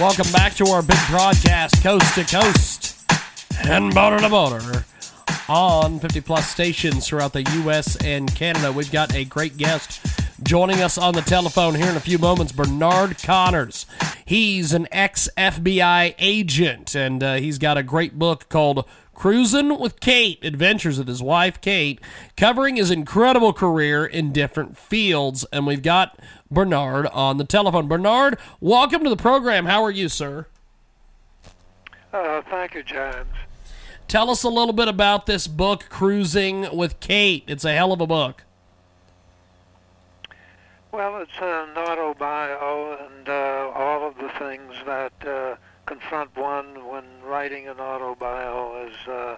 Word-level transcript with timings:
Welcome 0.00 0.32
back 0.32 0.54
to 0.54 0.64
our 0.68 0.80
big 0.80 0.96
broadcast, 1.10 1.82
coast 1.82 2.14
to 2.14 2.24
coast 2.24 2.98
and 3.68 3.94
border 3.94 4.18
to 4.18 4.30
border 4.30 4.86
on 5.46 6.00
50 6.00 6.22
plus 6.22 6.48
stations 6.48 7.06
throughout 7.06 7.34
the 7.34 7.42
U.S. 7.42 7.96
and 7.96 8.34
Canada. 8.34 8.72
We've 8.72 8.90
got 8.90 9.14
a 9.14 9.26
great 9.26 9.58
guest 9.58 10.00
joining 10.42 10.80
us 10.80 10.96
on 10.96 11.14
the 11.14 11.20
telephone 11.20 11.74
here 11.74 11.90
in 11.90 11.96
a 11.96 12.00
few 12.00 12.18
moments, 12.18 12.52
Bernard 12.52 13.22
Connors. 13.22 13.86
He's 14.24 14.72
an 14.72 14.88
ex 14.90 15.28
FBI 15.36 16.14
agent, 16.18 16.94
and 16.94 17.22
uh, 17.22 17.34
he's 17.34 17.58
got 17.58 17.76
a 17.76 17.82
great 17.82 18.18
book 18.18 18.48
called 18.48 18.86
Cruising 19.14 19.78
with 19.78 20.00
Kate 20.00 20.42
Adventures 20.44 20.98
of 20.98 21.06
His 21.06 21.22
Wife 21.22 21.60
Kate, 21.60 22.00
covering 22.36 22.76
his 22.76 22.90
incredible 22.90 23.52
career 23.52 24.04
in 24.06 24.32
different 24.32 24.78
fields. 24.78 25.44
And 25.52 25.66
we've 25.66 25.82
got 25.82 26.18
Bernard 26.50 27.06
on 27.08 27.36
the 27.36 27.44
telephone. 27.44 27.86
Bernard, 27.86 28.38
welcome 28.60 29.04
to 29.04 29.10
the 29.10 29.16
program. 29.16 29.66
How 29.66 29.82
are 29.84 29.90
you, 29.90 30.08
sir? 30.08 30.46
Uh, 32.12 32.42
thank 32.48 32.74
you, 32.74 32.82
James. 32.82 33.28
Tell 34.08 34.30
us 34.30 34.42
a 34.42 34.48
little 34.48 34.72
bit 34.72 34.88
about 34.88 35.26
this 35.26 35.46
book, 35.46 35.86
Cruising 35.88 36.74
with 36.74 36.98
Kate. 36.98 37.44
It's 37.46 37.64
a 37.64 37.72
hell 37.72 37.92
of 37.92 38.00
a 38.00 38.06
book. 38.06 38.44
Well, 40.92 41.18
it's 41.18 41.38
an 41.40 41.74
autobio 41.76 43.06
and 43.06 43.28
uh, 43.28 43.70
all 43.76 44.08
of 44.08 44.16
the 44.16 44.28
things 44.40 44.74
that 44.86 45.12
uh, 45.24 45.54
confront 45.86 46.36
one 46.36 46.88
when 46.88 47.04
writing 47.24 47.68
an 47.68 47.76
autobio 47.76 48.88
as 48.88 49.08
uh, 49.08 49.36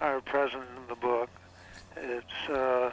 are 0.00 0.20
present 0.22 0.64
in 0.76 0.88
the 0.88 0.96
book. 0.96 1.30
It's 1.96 2.50
uh, 2.50 2.90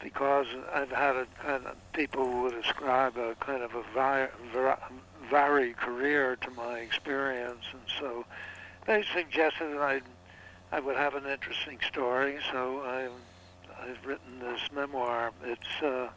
because 0.00 0.46
I've 0.74 0.90
had 0.90 1.16
a 1.16 1.26
kind 1.42 1.64
of 1.64 1.76
people 1.94 2.42
would 2.42 2.54
ascribe 2.54 3.16
a 3.16 3.36
kind 3.36 3.62
of 3.62 3.74
a 3.74 3.82
vi- 3.94 4.28
var- 4.52 4.82
varied 5.30 5.78
career 5.78 6.36
to 6.42 6.50
my 6.50 6.78
experience, 6.80 7.64
and 7.72 7.82
so 7.98 8.26
they 8.86 9.02
suggested 9.14 9.72
that 9.72 9.80
I 9.80 10.02
I 10.70 10.80
would 10.80 10.96
have 10.96 11.14
an 11.14 11.24
interesting 11.24 11.78
story. 11.88 12.36
So 12.52 12.82
I've 12.82 13.88
I've 13.88 14.04
written 14.04 14.40
this 14.40 14.60
memoir. 14.74 15.32
It's 15.42 15.82
uh, 15.82 16.08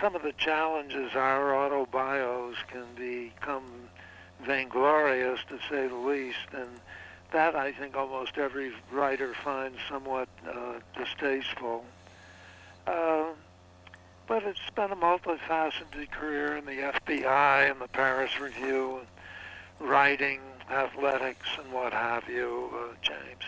some 0.00 0.16
of 0.16 0.22
the 0.22 0.32
challenges 0.32 1.14
our 1.14 1.52
autobios 1.52 2.54
can 2.68 2.86
become 2.96 3.64
vainglorious, 4.44 5.40
to 5.48 5.58
say 5.70 5.86
the 5.86 5.94
least, 5.94 6.48
and 6.52 6.68
that 7.32 7.54
I 7.54 7.72
think 7.72 7.96
almost 7.96 8.38
every 8.38 8.72
writer 8.92 9.34
finds 9.42 9.78
somewhat 9.88 10.28
uh, 10.48 10.80
distasteful. 10.96 11.84
Uh, 12.86 13.24
but 14.26 14.42
it's 14.42 14.70
been 14.74 14.90
a 14.90 14.96
multifaceted 14.96 16.10
career 16.10 16.56
in 16.56 16.64
the 16.64 16.78
FBI 16.78 17.70
and 17.70 17.80
the 17.80 17.88
Paris 17.88 18.40
Review, 18.40 19.00
writing, 19.80 20.40
athletics, 20.70 21.48
and 21.62 21.72
what 21.72 21.92
have 21.92 22.28
you, 22.28 22.70
uh, 22.74 22.94
James. 23.02 23.42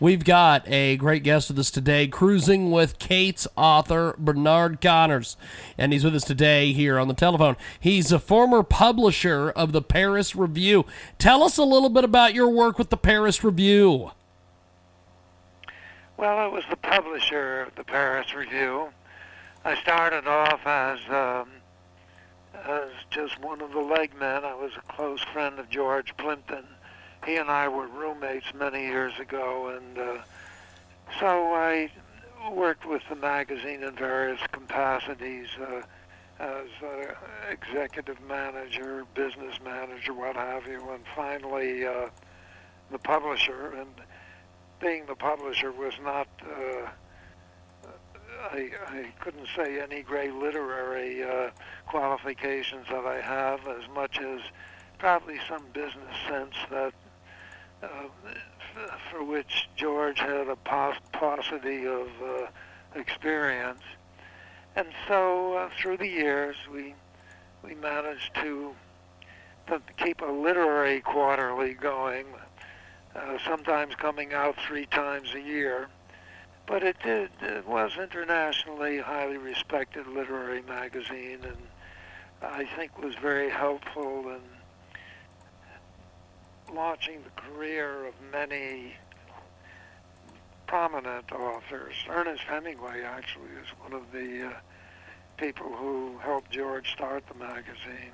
We've 0.00 0.24
got 0.24 0.66
a 0.68 0.96
great 0.96 1.22
guest 1.22 1.48
with 1.48 1.58
us 1.58 1.70
today, 1.70 2.06
cruising 2.06 2.70
with 2.70 2.98
Kate's 2.98 3.46
author, 3.56 4.14
Bernard 4.18 4.80
Connors. 4.80 5.36
And 5.78 5.92
he's 5.92 6.04
with 6.04 6.14
us 6.14 6.24
today 6.24 6.72
here 6.72 6.98
on 6.98 7.08
the 7.08 7.14
telephone. 7.14 7.56
He's 7.78 8.12
a 8.12 8.18
former 8.18 8.62
publisher 8.62 9.50
of 9.50 9.72
the 9.72 9.82
Paris 9.82 10.34
Review. 10.34 10.84
Tell 11.18 11.42
us 11.42 11.58
a 11.58 11.64
little 11.64 11.90
bit 11.90 12.04
about 12.04 12.34
your 12.34 12.48
work 12.48 12.78
with 12.78 12.90
the 12.90 12.96
Paris 12.96 13.42
Review. 13.44 14.10
Well, 16.16 16.38
I 16.38 16.46
was 16.46 16.64
the 16.70 16.76
publisher 16.76 17.62
of 17.62 17.74
the 17.74 17.84
Paris 17.84 18.34
Review. 18.34 18.88
I 19.64 19.74
started 19.80 20.26
off 20.26 20.66
as 20.66 20.98
um, 21.08 21.48
as 22.64 22.90
just 23.10 23.40
one 23.40 23.60
of 23.60 23.72
the 23.72 23.80
legmen. 23.80 24.44
I 24.44 24.54
was 24.54 24.72
a 24.76 24.92
close 24.92 25.22
friend 25.32 25.58
of 25.58 25.68
George 25.68 26.16
Plimpton 26.16 26.64
he 27.24 27.36
and 27.36 27.50
I 27.50 27.68
were 27.68 27.86
roommates 27.86 28.46
many 28.54 28.82
years 28.82 29.12
ago, 29.18 29.76
and 29.76 29.98
uh, 29.98 30.22
so 31.20 31.54
I 31.54 31.90
worked 32.50 32.86
with 32.86 33.02
the 33.08 33.16
magazine 33.16 33.82
in 33.82 33.94
various 33.94 34.40
capacities 34.52 35.48
uh, 35.60 35.82
as 36.38 36.66
uh, 36.82 37.14
executive 37.48 38.20
manager, 38.28 39.04
business 39.14 39.54
manager, 39.64 40.12
what 40.12 40.36
have 40.36 40.66
you, 40.66 40.90
and 40.90 41.04
finally 41.14 41.86
uh, 41.86 42.08
the 42.90 42.98
publisher. 42.98 43.74
And 43.78 43.90
being 44.80 45.06
the 45.06 45.14
publisher 45.14 45.72
was 45.72 45.94
not. 46.02 46.28
Uh, 46.42 46.90
I, 48.50 48.70
I 48.88 49.06
couldn't 49.20 49.48
say 49.56 49.80
any 49.80 50.02
great 50.02 50.34
literary 50.34 51.22
uh, 51.24 51.50
qualifications 51.86 52.86
that 52.90 53.06
I 53.06 53.20
have 53.20 53.66
as 53.66 53.88
much 53.94 54.18
as 54.18 54.40
probably 54.98 55.38
some 55.48 55.64
business 55.72 56.14
sense 56.28 56.54
that 56.70 56.92
for 59.10 59.22
which 59.22 59.68
George 59.76 60.18
had 60.18 60.48
a 60.48 60.56
paucity 60.56 61.86
of 61.86 62.08
uh, 62.22 62.46
experience. 62.94 63.82
And 64.76 64.88
so 65.06 65.54
uh, 65.54 65.70
through 65.80 65.98
the 65.98 66.08
years, 66.08 66.56
we 66.72 66.94
we 67.62 67.74
managed 67.74 68.34
to, 68.34 68.74
to 69.68 69.80
keep 69.96 70.20
a 70.20 70.30
literary 70.30 71.00
quarterly 71.00 71.72
going, 71.72 72.26
uh, 73.16 73.38
sometimes 73.46 73.94
coming 73.94 74.34
out 74.34 74.54
three 74.60 74.84
times 74.86 75.32
a 75.34 75.40
year. 75.40 75.88
But 76.66 76.82
it 76.82 76.96
did 77.02 77.30
it 77.40 77.66
was 77.66 77.92
internationally 77.98 78.98
highly 78.98 79.38
respected 79.38 80.06
literary 80.06 80.62
magazine, 80.62 81.40
and 81.42 81.56
I 82.42 82.64
think 82.76 82.98
was 82.98 83.14
very 83.14 83.50
helpful 83.50 84.28
in 84.28 84.40
launching 86.74 87.20
the 87.22 87.40
career 87.40 88.06
of 88.06 88.14
many 88.32 88.94
prominent 90.66 91.30
authors. 91.32 91.94
Ernest 92.08 92.42
Hemingway 92.42 93.02
actually 93.02 93.50
is 93.62 93.68
one 93.80 93.92
of 93.92 94.10
the 94.12 94.48
uh, 94.48 94.52
people 95.36 95.72
who 95.76 96.18
helped 96.18 96.50
George 96.50 96.90
start 96.92 97.24
the 97.28 97.34
magazine. 97.34 98.12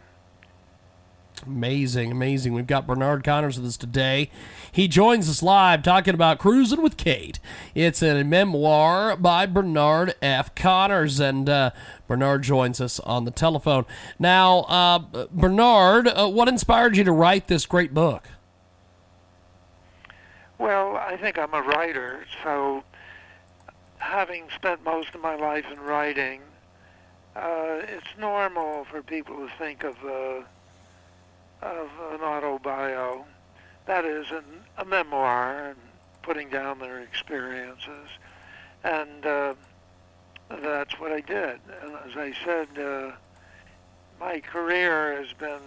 Amazing, 1.47 2.13
amazing. 2.13 2.53
We've 2.53 2.67
got 2.67 2.87
Bernard 2.87 3.25
Connors 3.25 3.59
with 3.59 3.67
us 3.67 3.79
today. 3.79 4.31
He 4.73 4.89
joins 4.89 5.27
us 5.27 5.43
live 5.43 5.83
talking 5.83 6.13
about 6.13 6.39
Cruising 6.39 6.83
with 6.83 6.99
Kate. 6.99 7.39
It's 7.75 8.03
a 8.03 8.23
memoir 8.25 9.17
by 9.17 9.47
Bernard 9.47 10.15
F. 10.21 10.55
Connors, 10.55 11.19
and 11.19 11.49
uh, 11.49 11.71
Bernard 12.07 12.43
joins 12.43 12.79
us 12.79 13.01
on 13.01 13.25
the 13.25 13.31
telephone. 13.31 13.87
Now, 14.19 14.61
uh, 14.69 15.27
Bernard, 15.31 16.09
uh, 16.09 16.29
what 16.29 16.47
inspired 16.49 16.99
you 16.99 17.05
to 17.05 17.13
write 17.13 17.49
this 17.49 17.65
great 17.65 17.95
book? 17.95 18.29
Well, 20.61 20.97
I 20.99 21.17
think 21.17 21.39
I'm 21.39 21.55
a 21.55 21.63
writer, 21.63 22.27
so 22.45 22.85
having 23.97 24.45
spent 24.55 24.85
most 24.85 25.15
of 25.15 25.23
my 25.23 25.35
life 25.35 25.65
in 25.73 25.81
writing, 25.81 26.43
uh, 27.35 27.81
it's 27.89 28.19
normal 28.19 28.85
for 28.85 29.01
people 29.03 29.37
to 29.37 29.49
think 29.57 29.85
of 29.85 29.97
uh, 30.05 30.43
of 31.63 31.89
an 32.13 32.21
autobio, 32.21 33.25
that 33.87 34.05
is, 34.05 34.31
an, 34.31 34.45
a 34.77 34.85
memoir, 34.85 35.69
and 35.69 35.79
putting 36.21 36.51
down 36.51 36.79
their 36.79 37.01
experiences, 37.01 38.11
and 38.85 39.25
uh, 39.25 39.55
that's 40.61 40.93
what 41.01 41.11
I 41.11 41.23
did. 41.23 41.59
And 41.83 41.95
as 42.05 42.17
I 42.19 42.35
said, 42.45 42.79
uh, 42.79 43.13
my 44.21 44.41
career 44.41 45.17
has 45.23 45.33
been 45.33 45.63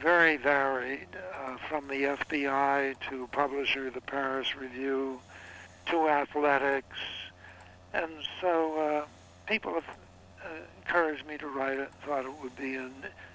very 0.00 0.36
varied, 0.36 1.08
uh, 1.34 1.56
from 1.68 1.88
the 1.88 2.04
FBI 2.04 2.94
to 3.10 3.26
publisher 3.28 3.88
of 3.88 3.94
the 3.94 4.00
Paris 4.00 4.56
Review 4.56 5.20
to 5.86 6.08
athletics. 6.08 6.96
And 7.92 8.10
so 8.40 8.78
uh, 8.78 9.06
people 9.46 9.74
have 9.74 9.88
uh, 10.44 10.48
encouraged 10.78 11.26
me 11.26 11.38
to 11.38 11.46
write 11.46 11.78
it, 11.78 11.90
thought 12.06 12.24
it 12.24 12.42
would 12.42 12.56
be 12.56 12.74
an, 12.74 12.92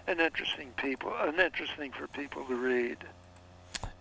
an 0.08 0.20
interesting 0.20 0.72
people, 0.78 1.14
an 1.20 1.40
interesting 1.40 1.92
for 1.92 2.08
people 2.08 2.46
to 2.46 2.56
read. 2.56 2.98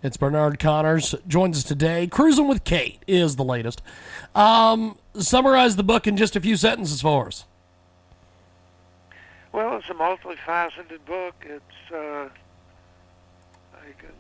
It's 0.03 0.17
Bernard 0.17 0.59
Connors 0.59 1.15
joins 1.29 1.59
us 1.59 1.65
today. 1.65 2.07
Cruising 2.07 2.49
with 2.49 2.65
Kate 2.65 3.03
is 3.07 3.37
the 3.37 3.45
latest. 3.45 3.83
Um, 4.35 4.99
summarize 5.15 5.77
the 5.77 5.85
book 5.85 6.07
in 6.07 6.17
just 6.17 6.35
a 6.35 6.41
few 6.41 6.57
sentences 6.57 7.01
for 7.01 7.29
us. 7.29 7.45
Well, 9.53 9.77
it's 9.77 9.89
a 9.91 9.95
multifaceted 9.95 11.05
book. 11.07 11.35
It's 11.43 11.93
uh, 11.95 12.31
I 13.83 13.93
can 14.01 14.13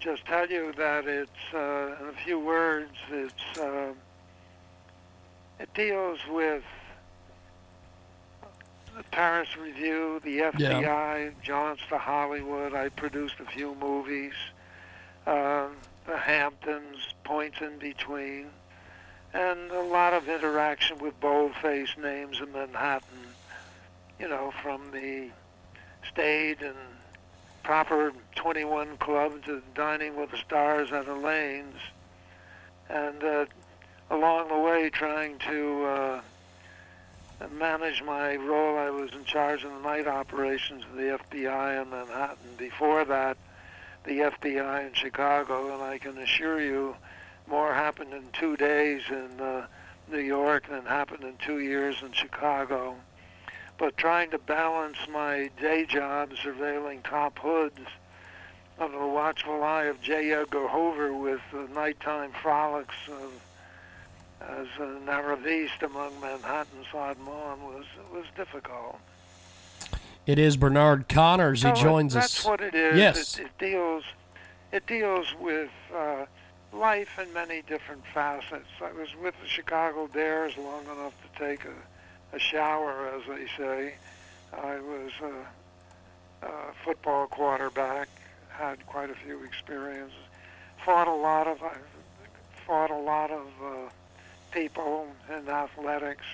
just 0.00 0.24
tell 0.26 0.48
you 0.48 0.72
that 0.76 1.06
it's 1.06 1.30
uh, 1.54 1.96
in 2.00 2.08
a 2.08 2.24
few 2.24 2.38
words. 2.38 2.92
It's 3.10 3.58
uh, 3.58 3.92
it 5.60 5.72
deals 5.74 6.18
with 6.30 6.62
the 8.96 9.02
Paris 9.04 9.56
Review, 9.56 10.20
the 10.24 10.38
FBI, 10.38 11.32
Jaunts 11.42 11.82
to 11.88 11.98
Hollywood. 11.98 12.74
I 12.74 12.88
produced 12.90 13.34
a 13.40 13.44
few 13.44 13.74
movies. 13.80 14.34
Uh, 15.26 15.68
the 16.06 16.16
Hamptons, 16.16 16.98
points 17.22 17.60
in 17.60 17.78
between, 17.78 18.48
and 19.32 19.70
a 19.70 19.82
lot 19.82 20.12
of 20.12 20.28
interaction 20.28 20.98
with 20.98 21.18
boldface 21.20 21.96
names 21.96 22.40
in 22.40 22.52
Manhattan. 22.52 23.18
You 24.18 24.28
know, 24.28 24.52
from 24.62 24.90
the 24.90 25.30
staid 26.10 26.60
and 26.60 26.76
proper 27.62 28.12
21 28.34 28.96
club 28.98 29.44
to 29.44 29.62
dining 29.74 30.16
with 30.16 30.30
the 30.30 30.36
stars 30.38 30.92
at 30.92 31.06
Elaine's, 31.06 31.76
and 32.88 33.22
uh, 33.22 33.46
along 34.10 34.48
the 34.48 34.58
way 34.58 34.90
trying 34.90 35.38
to 35.38 35.84
uh, 35.84 36.20
manage 37.50 38.02
my 38.02 38.36
role. 38.36 38.78
I 38.78 38.90
was 38.90 39.12
in 39.12 39.24
charge 39.24 39.64
of 39.64 39.72
the 39.72 39.80
night 39.80 40.06
operations 40.06 40.84
of 40.84 40.96
the 40.96 41.18
FBI 41.30 41.82
in 41.82 41.90
Manhattan. 41.90 42.56
Before 42.58 43.04
that, 43.04 43.36
the 44.04 44.18
FBI 44.18 44.86
in 44.86 44.94
Chicago, 44.94 45.72
and 45.74 45.82
I 45.82 45.98
can 45.98 46.18
assure 46.18 46.60
you, 46.60 46.96
more 47.46 47.74
happened 47.74 48.12
in 48.12 48.24
two 48.32 48.56
days 48.56 49.02
in 49.08 49.40
uh, 49.40 49.66
New 50.10 50.18
York 50.18 50.68
than 50.68 50.84
happened 50.84 51.24
in 51.24 51.36
two 51.38 51.60
years 51.60 51.96
in 52.02 52.12
Chicago. 52.12 52.96
But 53.82 53.96
trying 53.96 54.30
to 54.30 54.38
balance 54.38 54.96
my 55.10 55.50
day 55.60 55.84
job 55.86 56.30
surveilling 56.34 57.02
top 57.02 57.36
hoods 57.40 57.80
under 58.78 58.96
the 58.96 59.08
watchful 59.08 59.64
eye 59.64 59.86
of 59.86 60.00
J. 60.00 60.30
Edgar 60.30 60.68
Hoover 60.68 61.12
with 61.12 61.40
the 61.52 61.66
nighttime 61.74 62.30
frolics 62.40 62.94
of 63.08 63.32
as 64.40 64.68
an 64.78 65.06
arriviste 65.06 65.82
among 65.82 66.12
Manhattan's 66.20 66.86
haut 66.92 67.18
monde 67.18 67.62
was 67.64 67.86
was 68.12 68.24
difficult. 68.36 69.00
It 70.28 70.38
is 70.38 70.56
Bernard 70.56 71.08
Connors. 71.08 71.64
He 71.64 71.68
So 71.70 71.74
joins 71.74 72.14
that's 72.14 72.26
us. 72.26 72.34
That's 72.34 72.46
what 72.46 72.60
it 72.60 72.76
is. 72.76 72.96
Yes. 72.96 73.36
It, 73.36 73.46
it 73.46 73.58
deals 73.58 74.04
it 74.70 74.86
deals 74.86 75.34
with 75.40 75.70
uh, 75.92 76.26
life 76.72 77.18
in 77.18 77.32
many 77.32 77.62
different 77.62 78.04
facets. 78.14 78.68
I 78.80 78.92
was 78.92 79.08
with 79.20 79.34
the 79.42 79.48
Chicago 79.48 80.06
Bears 80.06 80.56
long 80.56 80.84
enough 80.84 81.14
to 81.20 81.44
take 81.44 81.64
a, 81.64 81.74
a 82.32 82.38
shower, 82.38 83.08
as 83.08 83.22
they 83.28 83.46
say. 83.56 83.94
I 84.52 84.80
was 84.80 85.10
a, 85.22 86.46
a 86.46 86.72
football 86.84 87.26
quarterback. 87.26 88.08
Had 88.50 88.84
quite 88.86 89.10
a 89.10 89.14
few 89.14 89.42
experiences. 89.44 90.12
Fought 90.84 91.08
a 91.08 91.14
lot 91.14 91.46
of. 91.46 91.62
I 91.62 91.76
fought 92.66 92.90
a 92.90 92.96
lot 92.96 93.30
of. 93.30 93.46
Uh, 93.62 93.90
people 94.52 95.08
in 95.34 95.48
athletics, 95.48 96.26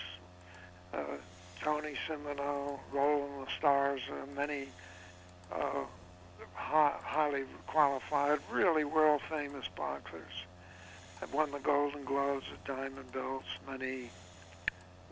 uh, 0.93 0.99
Tony 1.63 1.95
Simino, 2.07 2.79
Roland 2.93 3.39
La 3.39 3.47
Starza, 3.61 4.11
uh, 4.11 4.27
many 4.37 4.69
uh, 5.53 5.85
hi- 6.55 6.97
highly 7.03 7.45
qualified, 7.67 8.41
really 8.51 8.85
world 8.85 9.23
famous 9.31 9.67
boxers. 9.77 10.45
I've 11.23 11.33
won 11.33 11.51
the 11.51 11.59
Golden 11.61 12.05
Gloves 12.05 12.45
the 12.51 12.75
Diamond 12.75 13.11
Belts, 13.13 13.47
many, 13.69 14.11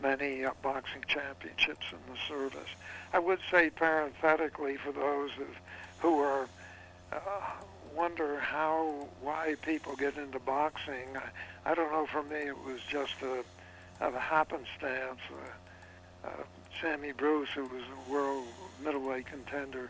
many 0.01 0.45
boxing 0.61 1.03
championships 1.07 1.85
in 1.91 2.13
the 2.13 2.19
service. 2.27 2.69
I 3.13 3.19
would 3.19 3.39
say 3.49 3.69
parenthetically 3.69 4.77
for 4.77 4.91
those 4.91 5.31
of, 5.39 5.47
who 5.99 6.19
are 6.19 6.47
uh, 7.11 7.17
wonder 7.95 8.39
how 8.39 9.07
why 9.21 9.55
people 9.63 9.95
get 9.95 10.17
into 10.17 10.39
boxing. 10.39 11.15
I, 11.15 11.71
I 11.71 11.73
don't 11.73 11.91
know. 11.91 12.05
For 12.05 12.23
me, 12.23 12.37
it 12.37 12.57
was 12.65 12.79
just 12.89 13.15
a, 13.21 13.43
a 14.05 14.19
happenstance. 14.19 15.19
Uh, 15.31 16.27
uh, 16.27 16.43
Sammy 16.81 17.11
Bruce, 17.11 17.49
who 17.55 17.63
was 17.63 17.83
a 17.83 18.11
world 18.11 18.45
middleweight 18.83 19.25
contender, 19.25 19.89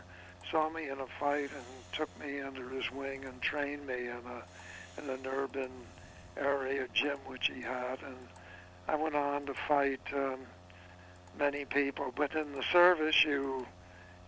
saw 0.50 0.70
me 0.70 0.88
in 0.88 0.98
a 1.00 1.06
fight 1.20 1.50
and 1.54 1.64
took 1.92 2.08
me 2.18 2.40
under 2.40 2.68
his 2.70 2.90
wing 2.90 3.24
and 3.24 3.40
trained 3.42 3.86
me 3.86 4.08
in 4.08 4.22
a 4.26 5.00
in 5.00 5.10
an 5.10 5.26
urban 5.26 5.70
area 6.36 6.86
gym 6.94 7.18
which 7.26 7.50
he 7.52 7.60
had, 7.60 7.98
and 8.04 8.16
I 8.88 8.96
went 8.96 9.14
on 9.14 9.46
to 9.46 9.54
fight 9.54 10.00
um, 10.14 10.40
many 11.38 11.64
people. 11.66 12.12
But 12.16 12.34
in 12.34 12.52
the 12.52 12.64
service, 12.72 13.24
you 13.24 13.66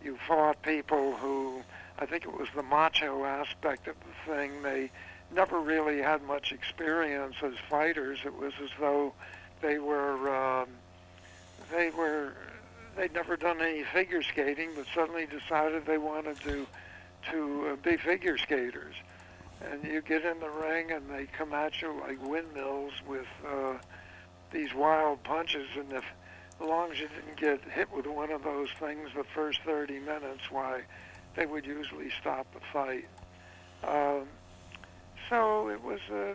you 0.03 0.19
fought 0.27 0.63
people 0.63 1.17
who 1.17 1.63
I 1.99 2.07
think 2.07 2.25
it 2.25 2.33
was 2.33 2.49
the 2.55 2.63
macho 2.63 3.25
aspect 3.25 3.89
of 3.89 3.97
the 4.01 4.33
thing. 4.33 4.63
They 4.63 4.91
never 5.35 5.61
really 5.61 6.01
had 6.01 6.23
much 6.23 6.53
experience 6.53 7.37
as 7.43 7.55
fighters. 7.69 8.21
It 8.25 8.35
was 8.35 8.53
as 8.63 8.71
though 8.79 9.13
they 9.61 9.79
were 9.79 10.35
um, 10.35 10.69
they 11.71 11.91
were 11.91 12.33
they'd 12.97 13.15
never 13.15 13.37
done 13.37 13.61
any 13.61 13.85
figure 13.85 14.23
skating, 14.23 14.71
but 14.77 14.87
suddenly 14.95 15.27
decided 15.27 15.87
they 15.87 15.99
wanted 15.99 16.39
to 16.41 16.67
to 17.31 17.69
uh, 17.73 17.77
be 17.77 17.97
figure 17.97 18.39
skaters. 18.39 18.95
And 19.63 19.85
you 19.85 20.01
get 20.01 20.25
in 20.25 20.41
the 20.41 20.49
ring, 20.49 20.91
and 20.91 21.11
they 21.11 21.27
come 21.27 21.53
at 21.53 21.83
you 21.83 21.95
like 22.01 22.23
windmills 22.27 22.93
with 23.07 23.27
uh, 23.47 23.75
these 24.53 24.75
wild 24.75 25.23
punches. 25.25 25.69
And 25.77 25.93
if 25.93 26.05
as 26.61 26.67
long 26.67 26.93
as 26.93 27.01
you 27.01 27.09
didn't 27.09 27.37
get 27.37 27.71
hit 27.71 27.91
with 27.93 28.07
one 28.07 28.31
of 28.31 28.43
those 28.45 28.69
things 28.79 29.11
the 29.17 29.25
first 29.35 29.61
30 29.65 30.01
minutes, 30.01 30.51
why 30.51 30.83
they 31.35 31.47
would 31.47 31.65
usually 31.65 32.11
stop 32.21 32.47
the 32.53 32.61
fight. 32.73 33.09
Um, 33.83 34.27
so 35.29 35.69
it 35.69 35.83
was 35.83 36.01
a, 36.11 36.35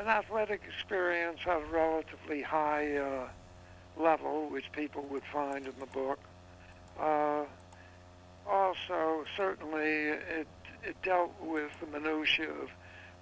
an 0.00 0.08
athletic 0.08 0.62
experience 0.66 1.40
at 1.46 1.62
a 1.62 1.66
relatively 1.66 2.42
high 2.42 2.96
uh, 2.96 3.28
level, 3.96 4.48
which 4.50 4.72
people 4.72 5.06
would 5.10 5.22
find 5.32 5.66
in 5.66 5.74
the 5.78 5.86
book. 5.86 6.18
Uh, 6.98 7.44
also, 8.48 9.24
certainly, 9.36 10.08
it, 10.08 10.48
it 10.82 10.96
dealt 11.02 11.32
with 11.40 11.70
the 11.80 11.86
minutiae 11.86 12.50
of 12.50 12.70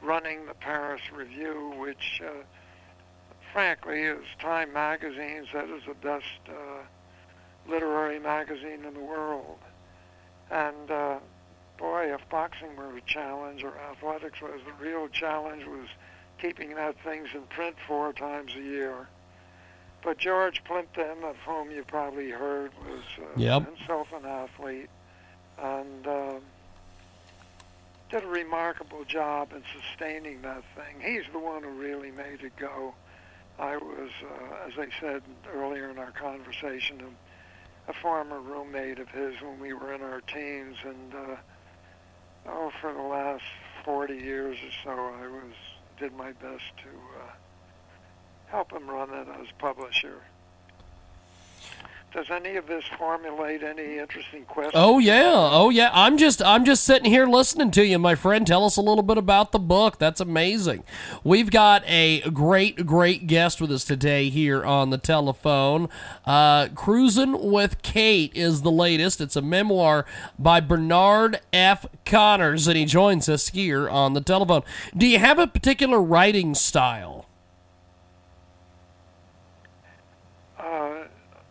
running 0.03 0.47
the 0.47 0.55
Paris 0.55 1.03
Review, 1.13 1.75
which, 1.79 2.23
uh, 2.25 2.43
frankly, 3.53 4.05
as 4.05 4.19
Time 4.39 4.73
magazine 4.73 5.47
said, 5.53 5.69
is 5.71 5.83
the 5.87 5.95
best 5.95 6.25
uh, 6.49 6.83
literary 7.69 8.19
magazine 8.19 8.85
in 8.87 8.95
the 8.95 9.01
world. 9.01 9.59
And 10.51 10.91
uh, 10.91 11.19
boy, 11.79 12.13
if 12.15 12.29
boxing 12.29 12.77
were 12.77 12.97
a 12.97 13.01
challenge 13.03 13.63
or 13.65 13.73
athletics 13.91 14.41
was, 14.41 14.61
the 14.67 14.85
real 14.85 15.09
challenge 15.09 15.65
was 15.67 15.89
keeping 16.41 16.75
that 16.75 16.97
things 17.05 17.29
in 17.35 17.43
print 17.43 17.77
four 17.87 18.13
times 18.13 18.53
a 18.57 18.61
year. 18.61 19.09
But 20.03 20.17
George 20.19 20.65
Plimpton, 20.65 21.23
of 21.25 21.37
whom 21.47 21.71
you 21.71 21.85
probably 21.85 22.31
heard, 22.31 22.73
was 22.89 23.03
uh, 23.19 23.25
Yep. 23.37 23.77
himself 23.77 24.13
an 24.15 24.25
athlete 24.25 24.89
and 25.63 26.07
uh, 26.07 26.35
did 28.11 28.25
a 28.25 28.27
remarkable 28.27 29.05
job 29.05 29.53
in 29.53 29.63
sustaining 29.79 30.41
that 30.43 30.65
thing. 30.75 31.01
He's 31.03 31.31
the 31.33 31.39
one 31.39 31.63
who 31.63 31.69
really 31.71 32.11
made 32.11 32.41
it 32.43 32.57
go. 32.57 32.95
I 33.61 33.77
was, 33.77 34.11
uh, 34.25 34.67
as 34.67 34.73
I 34.79 34.89
said 35.01 35.23
earlier 35.53 35.91
in 35.91 35.99
our 35.99 36.13
conversation, 36.13 37.03
a, 37.03 37.91
a 37.91 37.95
former 37.95 38.41
roommate 38.41 38.99
of 38.99 39.09
his 39.11 39.35
when 39.43 39.61
we 39.61 39.75
were 39.75 39.93
in 39.93 40.01
our 40.01 40.23
teens, 40.23 40.77
and 40.83 41.15
uh, 41.15 41.37
oh, 42.47 42.73
for 42.81 42.95
the 42.95 43.03
last 43.03 43.45
40 43.85 44.15
years 44.15 44.57
or 44.57 44.71
so, 44.83 44.91
I 44.91 45.27
was 45.27 45.53
did 45.99 46.15
my 46.15 46.33
best 46.33 46.65
to 46.79 46.89
uh, 46.89 47.31
help 48.47 48.73
him 48.73 48.89
run 48.89 49.13
it 49.13 49.29
as 49.29 49.47
publisher. 49.59 50.23
Does 52.13 52.29
any 52.29 52.57
of 52.57 52.67
this 52.67 52.83
formulate 52.99 53.63
any 53.63 53.99
interesting 53.99 54.45
questions? 54.45 54.73
Oh 54.75 54.99
yeah, 54.99 55.31
oh 55.33 55.71
yeah. 55.71 55.91
I'm 55.93 56.19
just 56.19 56.43
I'm 56.43 56.65
just 56.65 56.83
sitting 56.83 57.09
here 57.09 57.25
listening 57.25 57.71
to 57.73 57.87
you, 57.87 58.01
my 58.01 58.17
friend. 58.17 58.45
Tell 58.45 58.65
us 58.65 58.77
a 58.77 58.83
little 58.83 59.05
bit 59.05 59.17
about 59.17 59.53
the 59.53 59.61
book. 59.61 59.99
That's 59.99 60.21
amazing. 60.21 60.83
We've 61.23 61.53
got 61.53 61.85
a 61.87 62.23
great 62.31 62.85
great 62.85 63.29
guest 63.29 63.61
with 63.61 63.71
us 63.71 63.85
today 63.85 64.29
here 64.29 64.65
on 64.65 64.91
the 64.91 64.99
telephone. 64.99 65.89
Uh, 66.25 66.69
Cruising 66.75 67.49
with 67.49 67.81
Kate 67.83 68.33
is 68.35 68.63
the 68.63 68.73
latest. 68.73 69.21
It's 69.21 69.37
a 69.37 69.43
memoir 69.43 70.05
by 70.37 70.59
Bernard 70.61 71.41
F. 71.53 71.87
Connors, 72.05 72.67
and 72.67 72.77
he 72.77 72.87
joins 72.87 73.29
us 73.29 73.51
here 73.51 73.89
on 73.89 74.15
the 74.15 74.21
telephone. 74.21 74.63
Do 74.97 75.07
you 75.07 75.21
have 75.21 75.39
a 75.39 75.47
particular 75.47 76.03
writing 76.03 76.57
style? 76.57 77.27
Uh, 80.59 81.05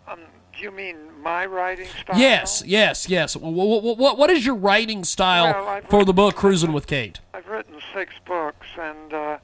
um, 0.07 0.19
do 0.48 0.48
you 0.61 0.71
mean 0.71 0.97
my 1.21 1.45
writing 1.45 1.87
style? 1.87 2.17
Yes, 2.17 2.63
yes, 2.65 3.09
yes. 3.09 3.35
What, 3.35 3.97
what, 3.97 4.17
what 4.17 4.29
is 4.29 4.45
your 4.45 4.55
writing 4.55 5.03
style 5.03 5.53
Well, 5.53 5.81
for 5.89 6.05
the 6.05 6.13
book 6.13 6.35
Cruising 6.35 6.73
with 6.73 6.87
Kate? 6.87 7.19
I've 7.33 7.47
written 7.47 7.75
six 7.93 8.13
books, 8.25 8.67
and 8.79 9.13
uh, 9.13 9.37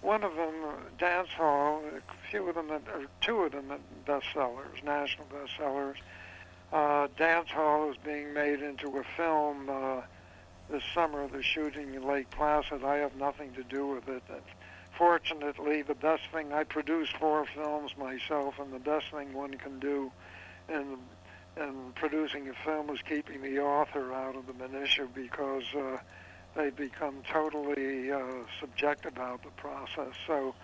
one 0.00 0.22
of 0.22 0.36
them, 0.36 0.54
uh, 0.64 0.72
Dance 0.98 1.28
Hall, 1.30 1.82
a 1.96 2.30
few 2.30 2.48
of 2.48 2.54
them, 2.54 2.70
or 2.70 3.06
two 3.20 3.42
of 3.42 3.52
them, 3.52 3.72
bestsellers, 4.06 4.82
national 4.84 5.26
bestsellers. 5.26 5.96
Uh, 6.72 7.08
Dance 7.16 7.50
Hall 7.50 7.90
is 7.90 7.96
being 8.04 8.32
made 8.34 8.60
into 8.60 8.98
a 8.98 9.04
film 9.16 9.68
uh, 9.70 10.02
this 10.70 10.82
summer. 10.94 11.26
They're 11.28 11.42
shooting 11.42 11.94
in 11.94 12.06
Lake 12.06 12.30
Placid. 12.30 12.84
I 12.84 12.96
have 12.96 13.16
nothing 13.16 13.52
to 13.54 13.62
do 13.62 13.86
with 13.86 14.08
it. 14.08 14.22
And 14.28 14.42
fortunately, 14.96 15.82
the 15.82 15.94
best 15.94 16.22
thing 16.32 16.52
I 16.52 16.64
produce 16.64 17.08
four 17.18 17.46
films 17.54 17.92
myself, 17.96 18.58
and 18.58 18.72
the 18.72 18.78
best 18.78 19.06
thing 19.10 19.32
one 19.32 19.54
can 19.54 19.78
do 19.78 20.12
in 20.68 20.98
in 21.56 21.92
producing 21.94 22.48
a 22.48 22.54
film 22.64 22.88
is 22.90 23.00
keeping 23.02 23.42
the 23.42 23.58
author 23.58 24.12
out 24.12 24.36
of 24.36 24.46
the 24.46 24.52
minutia 24.52 25.06
because 25.12 25.64
uh, 25.76 25.96
they 26.54 26.70
become 26.70 27.16
totally 27.30 28.12
uh, 28.12 28.20
subject 28.60 29.06
about 29.06 29.42
the 29.42 29.50
process. 29.50 30.14
So, 30.26 30.54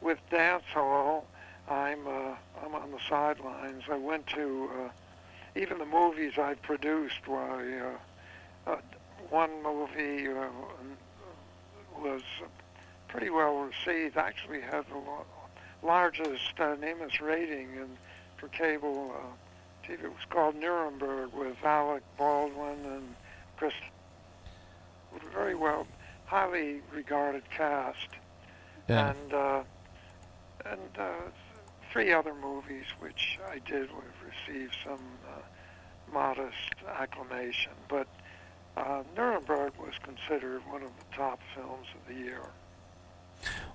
with 0.00 0.18
Dance 0.30 0.64
Hall, 0.72 1.26
I'm 1.68 2.06
uh, 2.06 2.34
I'm 2.64 2.74
on 2.74 2.90
the 2.92 3.00
sidelines. 3.08 3.82
I 3.90 3.96
went 3.96 4.26
to 4.28 4.70
uh, 4.72 4.88
even 5.60 5.78
the 5.78 5.86
movies 5.86 6.32
I've 6.38 6.62
produced. 6.62 7.26
Why 7.26 7.78
uh, 8.66 8.70
uh, 8.70 8.76
one 9.28 9.62
movie 9.62 10.28
uh, 10.28 10.46
was 11.98 12.22
pretty 13.08 13.30
well 13.30 13.56
received. 13.56 14.16
Actually, 14.16 14.60
had 14.60 14.84
the 14.88 15.86
largest 15.86 16.58
uh, 16.58 16.76
Nimitz 16.76 17.20
rating 17.20 17.74
in, 17.74 17.88
for 18.38 18.48
cable 18.48 19.12
uh. 19.14 19.47
It 19.88 20.02
was 20.02 20.24
called 20.28 20.54
Nuremberg 20.56 21.32
with 21.32 21.56
Alec 21.64 22.02
Baldwin 22.18 22.84
and 22.84 23.14
Chris. 23.56 23.72
Very 25.32 25.54
well, 25.54 25.86
highly 26.26 26.82
regarded 26.92 27.42
cast, 27.50 28.08
Yeah. 28.88 29.10
and 29.10 29.32
uh, 29.34 29.62
and 30.66 30.98
uh, 30.98 31.10
three 31.92 32.12
other 32.12 32.34
movies 32.34 32.84
which 33.00 33.38
I 33.50 33.58
did 33.60 33.88
have 33.88 34.46
received 34.46 34.76
some 34.84 35.00
uh, 35.26 36.12
modest 36.12 36.74
acclamation, 36.98 37.72
but. 37.88 38.06
Uh, 38.76 39.02
Nuremberg 39.16 39.72
was 39.76 39.94
considered 40.04 40.60
one 40.70 40.84
of 40.84 40.90
the 41.00 41.16
top 41.16 41.40
films 41.52 41.88
of 41.96 42.06
the 42.06 42.14
year. 42.14 42.42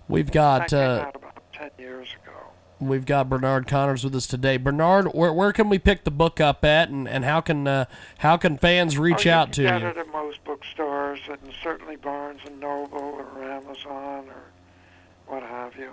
We've 0.07 0.27
That 0.27 0.33
got 0.33 0.69
came 0.69 0.79
uh, 0.79 0.99
out 1.01 1.15
about 1.17 1.43
10 1.51 1.71
years 1.77 2.07
ago. 2.23 2.37
We've 2.87 3.05
got 3.05 3.29
Bernard 3.29 3.67
Connors 3.67 4.03
with 4.03 4.15
us 4.15 4.27
today. 4.27 4.57
Bernard, 4.57 5.13
where, 5.13 5.33
where 5.33 5.51
can 5.51 5.69
we 5.69 5.79
pick 5.79 6.03
the 6.03 6.11
book 6.11 6.39
up 6.39 6.63
at, 6.63 6.89
and, 6.89 7.07
and 7.07 7.25
how 7.25 7.41
can 7.41 7.67
uh, 7.67 7.85
how 8.19 8.37
can 8.37 8.57
fans 8.57 8.97
reach 8.97 9.25
oh, 9.25 9.29
you 9.29 9.31
out 9.31 9.53
to 9.53 9.63
get 9.63 9.81
you? 9.81 9.87
it 9.87 9.97
at 9.97 10.11
most 10.11 10.43
bookstores 10.43 11.19
and 11.29 11.39
certainly 11.61 11.95
Barnes 11.95 12.41
and 12.45 12.59
Noble 12.59 12.99
or 12.99 13.43
Amazon 13.43 14.27
or 14.29 14.43
what 15.27 15.43
have 15.43 15.75
you. 15.75 15.91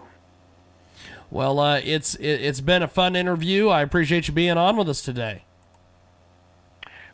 Well, 1.31 1.59
uh, 1.59 1.81
it's 1.83 2.15
it, 2.17 2.41
it's 2.41 2.61
been 2.61 2.83
a 2.83 2.89
fun 2.89 3.17
interview. 3.17 3.69
I 3.69 3.83
appreciate 3.83 4.29
you 4.29 4.35
being 4.35 4.59
on 4.59 4.77
with 4.77 4.89
us 4.89 5.03
today. 5.03 5.45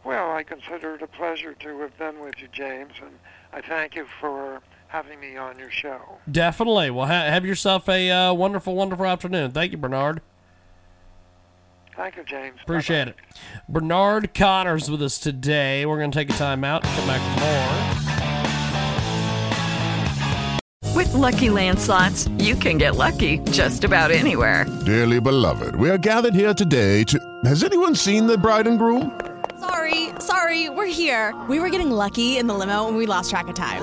Well, 0.05 0.31
I 0.31 0.45
consider 0.45 0.95
it 0.95 1.03
a 1.03 1.09
pleasure 1.09 1.55
to 1.55 1.81
have 1.81 1.99
been 1.99 2.21
with 2.21 2.41
you, 2.41 2.49
James, 2.53 2.93
and 3.03 3.19
I 3.53 3.61
thank 3.61 3.97
you 3.97 4.07
for 4.21 4.63
having 4.89 5.21
me 5.21 5.37
on 5.37 5.59
your 5.59 5.71
show. 5.71 6.01
Definitely. 6.31 6.91
Well, 6.91 7.07
ha- 7.07 7.13
have 7.25 7.45
yourself 7.45 7.89
a 7.89 8.11
uh, 8.11 8.33
wonderful, 8.33 8.75
wonderful 8.75 9.07
afternoon. 9.07 9.51
Thank 9.53 9.73
you, 9.73 9.79
Bernard. 9.79 10.21
Thank 11.97 12.17
you, 12.17 12.25
James. 12.25 12.59
Appreciate 12.63 13.07
Bye-bye. 13.07 13.19
it. 13.19 13.73
Bernard 13.73 14.35
Connors 14.35 14.91
with 14.91 15.03
us 15.03 15.19
today. 15.19 15.87
We're 15.87 15.99
going 15.99 16.11
to 16.11 16.19
take 16.19 16.29
a 16.31 16.35
time 16.35 16.63
out 16.63 16.85
and 16.85 16.95
come 16.95 17.07
back 17.07 17.37
with 17.37 17.45
more. 17.45 17.97
With 20.95 21.13
Lucky 21.15 21.51
Land 21.51 21.79
slots, 21.79 22.29
you 22.39 22.55
can 22.55 22.79
get 22.79 22.97
lucky 22.97 23.39
just 23.51 23.85
about 23.85 24.11
anywhere. 24.11 24.67
Dearly 24.85 25.21
beloved, 25.21 25.77
we 25.77 25.91
are 25.91 25.99
gathered 25.99 26.35
here 26.35 26.55
today 26.55 27.05
to. 27.05 27.19
Has 27.45 27.65
anyone 27.65 27.95
seen 27.95 28.27
the 28.27 28.39
bride 28.39 28.67
and 28.67 28.79
groom? 28.79 29.19
Sorry, 29.59 30.11
sorry, 30.21 30.69
we're 30.69 30.87
here. 30.87 31.35
We 31.49 31.61
were 31.61 31.71
getting 31.71 31.91
lucky 31.91 32.39
in 32.39 32.47
the 32.47 32.55
limo 32.55 32.89
and 32.89 32.97
we 32.97 33.07
lost 33.07 33.31
track 33.31 33.49
of 33.49 33.55
time. 33.55 33.83